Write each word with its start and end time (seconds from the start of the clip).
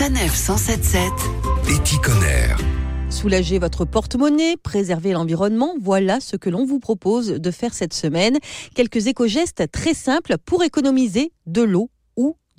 Sanef 0.00 0.34
177 0.34 1.12
Éticonner. 1.68 2.54
Soulager 3.10 3.58
votre 3.58 3.84
porte-monnaie, 3.84 4.56
préserver 4.56 5.12
l'environnement, 5.12 5.74
voilà 5.78 6.20
ce 6.20 6.36
que 6.36 6.48
l'on 6.48 6.64
vous 6.64 6.78
propose 6.78 7.28
de 7.28 7.50
faire 7.50 7.74
cette 7.74 7.92
semaine. 7.92 8.38
Quelques 8.74 9.08
éco-gestes 9.08 9.70
très 9.70 9.92
simples 9.92 10.36
pour 10.38 10.64
économiser 10.64 11.32
de 11.44 11.60
l'eau 11.60 11.90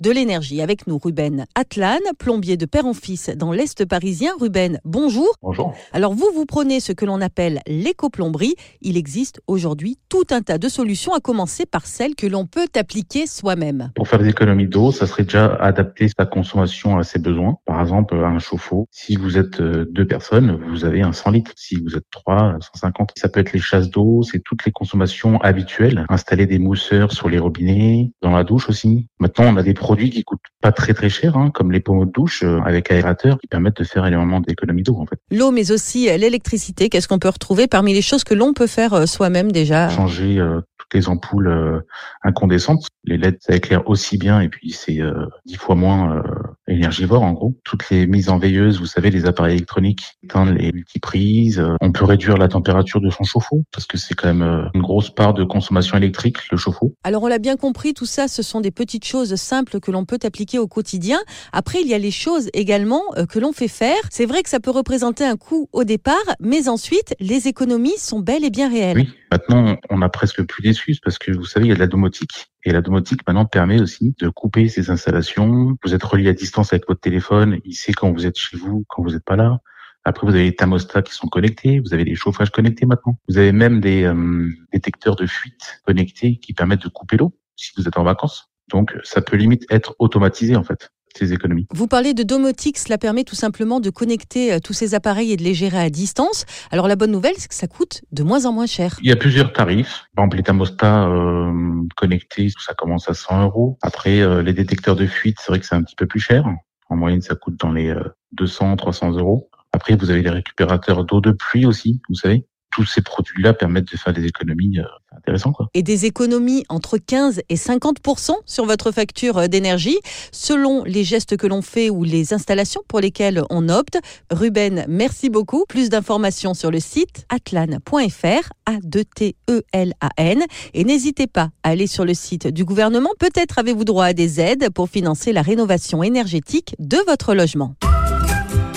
de 0.02 0.10
l'énergie. 0.10 0.60
Avec 0.60 0.86
nous, 0.88 0.98
Ruben 0.98 1.46
Atlan, 1.54 2.00
plombier 2.18 2.56
de 2.56 2.66
père 2.66 2.86
en 2.86 2.92
fils 2.92 3.30
dans 3.30 3.52
l'Est 3.52 3.84
parisien. 3.86 4.32
Ruben, 4.38 4.80
bonjour. 4.84 5.28
Bonjour. 5.40 5.74
Alors 5.92 6.12
vous, 6.12 6.26
vous 6.34 6.44
prenez 6.44 6.80
ce 6.80 6.92
que 6.92 7.04
l'on 7.04 7.20
appelle 7.20 7.60
l'éco-plomberie. 7.68 8.56
Il 8.80 8.96
existe 8.96 9.40
aujourd'hui 9.46 9.98
tout 10.08 10.26
un 10.30 10.42
tas 10.42 10.58
de 10.58 10.68
solutions, 10.68 11.14
à 11.14 11.20
commencer 11.20 11.66
par 11.66 11.86
celles 11.86 12.16
que 12.16 12.26
l'on 12.26 12.46
peut 12.46 12.66
appliquer 12.74 13.26
soi-même. 13.28 13.92
Pour 13.94 14.08
faire 14.08 14.18
des 14.18 14.28
économies 14.28 14.66
d'eau, 14.66 14.90
ça 14.90 15.06
serait 15.06 15.22
déjà 15.22 15.54
adapter 15.54 16.08
sa 16.08 16.26
consommation 16.26 16.98
à 16.98 17.04
ses 17.04 17.20
besoins. 17.20 17.58
Par 17.64 17.80
exemple, 17.80 18.16
un 18.16 18.40
chauffe-eau. 18.40 18.88
Si 18.90 19.14
vous 19.14 19.38
êtes 19.38 19.60
euh, 19.60 19.86
deux 19.88 20.06
personnes, 20.06 20.60
vous 20.68 20.84
avez 20.84 21.02
un 21.02 21.12
100 21.12 21.30
litres. 21.30 21.52
Si 21.54 21.76
vous 21.76 21.96
êtes 21.96 22.06
trois, 22.10 22.56
150. 22.60 23.12
Ça 23.16 23.28
peut 23.28 23.38
être 23.38 23.52
les 23.52 23.60
chasses 23.60 23.88
d'eau, 23.88 24.22
c'est 24.24 24.40
toutes 24.40 24.64
les 24.66 24.72
consommations 24.72 25.40
habituelles. 25.42 26.04
Installer 26.08 26.46
des 26.46 26.58
mousseurs 26.58 27.12
sur 27.12 27.28
les 27.28 27.38
robinets, 27.38 28.10
dans 28.20 28.32
la 28.32 28.42
douche 28.42 28.68
aussi. 28.68 29.06
Maintenant, 29.20 29.44
on 29.46 29.56
a 29.56 29.62
des 29.62 29.74
produits 29.74 29.91
qui 29.96 30.24
coûtent 30.24 30.40
pas 30.60 30.72
très 30.72 30.94
très 30.94 31.08
cher, 31.08 31.36
hein, 31.36 31.50
comme 31.50 31.72
les 31.72 31.80
pommeaux 31.80 32.04
de 32.06 32.10
douche 32.12 32.42
euh, 32.42 32.60
avec 32.64 32.90
aérateur, 32.90 33.38
qui 33.38 33.46
permettent 33.46 33.78
de 33.78 33.84
faire 33.84 34.06
énormément 34.06 34.40
d'économies 34.40 34.82
d'eau 34.82 34.96
en 34.98 35.06
fait. 35.06 35.18
L'eau, 35.30 35.50
mais 35.50 35.70
aussi 35.70 36.08
euh, 36.08 36.16
l'électricité, 36.16 36.88
qu'est-ce 36.88 37.08
qu'on 37.08 37.18
peut 37.18 37.28
retrouver 37.28 37.66
parmi 37.66 37.94
les 37.94 38.02
choses 38.02 38.24
que 38.24 38.34
l'on 38.34 38.52
peut 38.52 38.66
faire 38.66 38.94
euh, 38.94 39.06
soi-même 39.06 39.52
déjà? 39.52 39.88
Changer 39.88 40.38
euh, 40.38 40.60
toutes 40.78 40.94
les 40.94 41.08
ampoules 41.08 41.48
euh, 41.48 41.80
incandescentes. 42.22 42.86
Les 43.04 43.18
LED, 43.18 43.38
ça 43.40 43.54
éclaire 43.54 43.88
aussi 43.88 44.18
bien 44.18 44.40
et 44.40 44.48
puis 44.48 44.70
c'est 44.70 45.00
euh, 45.00 45.26
dix 45.44 45.56
fois 45.56 45.74
moins 45.74 46.22
euh, 46.72 46.76
énergivore 46.76 47.22
en 47.22 47.32
gros. 47.32 47.54
Toutes 47.64 47.88
les 47.90 48.06
mises 48.06 48.28
en 48.28 48.38
veilleuse, 48.38 48.78
vous 48.78 48.86
savez, 48.86 49.10
les 49.10 49.26
appareils 49.26 49.56
électroniques, 49.56 50.02
éteindre 50.22 50.52
les 50.52 50.72
multiprises. 50.72 51.58
euh, 51.58 51.76
on 51.80 51.92
peut 51.92 52.04
réduire 52.04 52.36
la 52.36 52.48
température 52.48 53.00
de 53.00 53.10
son 53.10 53.24
chauffe-eau 53.24 53.64
parce 53.72 53.86
que 53.86 53.96
c'est 53.98 54.14
quand 54.14 54.28
même 54.28 54.42
euh, 54.42 54.68
une 54.74 54.82
grosse 54.82 55.10
part 55.10 55.34
de 55.34 55.44
consommation 55.44 55.96
électrique, 55.96 56.36
le 56.50 56.56
chauffe-eau. 56.56 56.94
Alors 57.04 57.22
on 57.22 57.26
l'a 57.26 57.38
bien 57.38 57.56
compris, 57.56 57.94
tout 57.94 58.06
ça, 58.06 58.28
ce 58.28 58.42
sont 58.42 58.60
des 58.60 58.70
petites 58.70 59.04
choses 59.04 59.34
simples 59.36 59.80
que 59.80 59.90
l'on 59.90 60.04
peut 60.04 60.18
appliquer 60.22 60.58
au 60.58 60.66
quotidien. 60.66 61.18
Après, 61.52 61.80
il 61.80 61.88
y 61.88 61.94
a 61.94 61.98
les 61.98 62.10
choses 62.10 62.48
également 62.54 63.02
euh, 63.16 63.26
que 63.26 63.38
l'on 63.38 63.52
fait 63.52 63.68
faire. 63.68 64.00
C'est 64.10 64.26
vrai 64.26 64.42
que 64.42 64.48
ça 64.48 64.60
peut 64.60 64.70
représenter 64.70 65.24
un 65.24 65.36
coût 65.36 65.68
au 65.72 65.84
départ, 65.84 66.14
mais 66.40 66.68
ensuite, 66.68 67.14
les 67.20 67.48
économies 67.48 67.98
sont 67.98 68.20
belles 68.20 68.44
et 68.44 68.50
bien 68.50 68.70
réelles. 68.70 68.96
Oui, 68.96 69.08
maintenant, 69.30 69.76
on 69.90 70.02
a 70.02 70.08
presque 70.08 70.42
plus 70.44 70.62
d'excuses 70.62 71.00
parce 71.00 71.18
que 71.18 71.32
vous 71.32 71.44
savez, 71.44 71.66
il 71.66 71.68
y 71.68 71.72
a 71.72 71.74
de 71.74 71.80
la 71.80 71.86
domotique. 71.86 72.51
Et 72.64 72.72
la 72.72 72.80
domotique, 72.80 73.26
maintenant, 73.26 73.44
permet 73.44 73.80
aussi 73.80 74.14
de 74.18 74.28
couper 74.28 74.68
ces 74.68 74.90
installations. 74.90 75.76
Vous 75.82 75.94
êtes 75.94 76.02
relié 76.02 76.28
à 76.28 76.32
distance 76.32 76.72
avec 76.72 76.86
votre 76.86 77.00
téléphone. 77.00 77.58
Il 77.64 77.74
sait 77.74 77.92
quand 77.92 78.12
vous 78.12 78.26
êtes 78.26 78.38
chez 78.38 78.56
vous, 78.56 78.84
quand 78.88 79.02
vous 79.02 79.10
n'êtes 79.10 79.24
pas 79.24 79.36
là. 79.36 79.58
Après, 80.04 80.26
vous 80.26 80.34
avez 80.34 80.44
les 80.44 80.54
thermostats 80.54 81.02
qui 81.02 81.12
sont 81.12 81.28
connectés. 81.28 81.80
Vous 81.80 81.94
avez 81.94 82.04
les 82.04 82.14
chauffages 82.14 82.50
connectés 82.50 82.86
maintenant. 82.86 83.18
Vous 83.28 83.38
avez 83.38 83.52
même 83.52 83.80
des 83.80 84.04
euh, 84.04 84.48
détecteurs 84.72 85.16
de 85.16 85.26
fuite 85.26 85.80
connectés 85.84 86.38
qui 86.38 86.54
permettent 86.54 86.82
de 86.82 86.88
couper 86.88 87.16
l'eau 87.16 87.36
si 87.56 87.72
vous 87.76 87.86
êtes 87.86 87.98
en 87.98 88.04
vacances. 88.04 88.50
Donc, 88.68 88.96
ça 89.02 89.20
peut 89.20 89.36
limite 89.36 89.64
être 89.70 89.94
automatisé, 89.98 90.56
en 90.56 90.64
fait, 90.64 90.90
ces 91.18 91.32
économies. 91.32 91.66
Vous 91.72 91.86
parlez 91.86 92.14
de 92.14 92.22
domotique, 92.22 92.78
cela 92.78 92.98
permet 92.98 93.24
tout 93.24 93.34
simplement 93.34 93.80
de 93.80 93.90
connecter 93.90 94.52
euh, 94.52 94.58
tous 94.58 94.72
ces 94.72 94.94
appareils 94.94 95.32
et 95.32 95.36
de 95.36 95.42
les 95.42 95.54
gérer 95.54 95.78
à 95.78 95.90
distance. 95.90 96.44
Alors 96.70 96.88
la 96.88 96.96
bonne 96.96 97.12
nouvelle, 97.12 97.34
c'est 97.38 97.48
que 97.48 97.54
ça 97.54 97.68
coûte 97.68 98.02
de 98.12 98.22
moins 98.22 98.46
en 98.46 98.52
moins 98.52 98.66
cher. 98.66 98.98
Il 99.02 99.08
y 99.08 99.12
a 99.12 99.16
plusieurs 99.16 99.52
tarifs. 99.52 100.04
Par 100.14 100.24
exemple, 100.24 100.36
les 100.36 100.42
thermostats 100.42 101.08
euh, 101.08 101.82
connectés, 101.96 102.48
ça 102.58 102.74
commence 102.74 103.08
à 103.08 103.14
100 103.14 103.44
euros. 103.44 103.78
Après, 103.82 104.20
euh, 104.20 104.42
les 104.42 104.52
détecteurs 104.52 104.96
de 104.96 105.06
fuite, 105.06 105.38
c'est 105.40 105.52
vrai 105.52 105.60
que 105.60 105.66
c'est 105.66 105.74
un 105.74 105.82
petit 105.82 105.96
peu 105.96 106.06
plus 106.06 106.20
cher. 106.20 106.44
En 106.88 106.96
moyenne, 106.96 107.22
ça 107.22 107.34
coûte 107.34 107.58
dans 107.58 107.72
les 107.72 107.88
euh, 107.88 108.02
200, 108.32 108.76
300 108.76 109.12
euros. 109.12 109.48
Après, 109.72 109.96
vous 109.96 110.10
avez 110.10 110.22
les 110.22 110.30
récupérateurs 110.30 111.04
d'eau 111.04 111.20
de 111.20 111.32
pluie 111.32 111.64
aussi, 111.64 112.00
vous 112.08 112.14
savez. 112.14 112.44
Tous 112.70 112.84
ces 112.84 113.02
produits-là 113.02 113.54
permettent 113.54 113.90
de 113.90 113.96
faire 113.96 114.12
des 114.12 114.26
économies 114.26 114.78
euh, 114.78 114.84
intéressant, 115.22 115.52
quoi. 115.52 115.68
et 115.74 115.82
des 115.82 116.06
économies 116.06 116.64
entre 116.68 116.98
15 116.98 117.40
et 117.48 117.54
50% 117.54 118.32
sur 118.46 118.66
votre 118.66 118.92
facture 118.92 119.38
euh, 119.38 119.46
d'énergie, 119.46 119.98
selon 120.32 120.84
les 120.84 121.04
gestes 121.04 121.36
que 121.36 121.46
l'on 121.46 121.62
fait 121.62 121.90
ou 121.90 122.04
les 122.04 122.34
installations 122.34 122.82
pour 122.88 123.00
lesquelles 123.00 123.42
on 123.50 123.68
opte. 123.68 123.98
Ruben, 124.30 124.84
merci 124.88 125.30
beaucoup. 125.30 125.64
Plus 125.68 125.88
d'informations 125.88 126.54
sur 126.54 126.70
le 126.70 126.80
site 126.80 127.26
atlan.fr, 127.28 128.52
a 128.66 128.78
2 128.82 129.04
t 129.04 129.36
e 129.50 129.62
l 129.72 129.92
a 130.00 130.08
n 130.16 130.42
et 130.74 130.84
n'hésitez 130.84 131.26
pas 131.26 131.50
à 131.62 131.70
aller 131.70 131.86
sur 131.86 132.04
le 132.04 132.14
site 132.14 132.48
du 132.48 132.64
gouvernement. 132.64 133.10
Peut-être 133.18 133.58
avez-vous 133.58 133.84
droit 133.84 134.06
à 134.06 134.12
des 134.12 134.40
aides 134.40 134.70
pour 134.70 134.88
financer 134.88 135.32
la 135.32 135.42
rénovation 135.42 136.02
énergétique 136.02 136.74
de 136.78 136.98
votre 137.06 137.34
logement. 137.34 137.74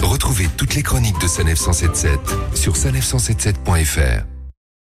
Retrouvez 0.01 0.47
toutes 0.57 0.75
les 0.75 0.83
chroniques 0.83 1.19
de 1.19 1.27
Sanef 1.27 1.57
177 1.59 2.19
sur 2.53 2.73
sanef177.fr. 2.73 4.34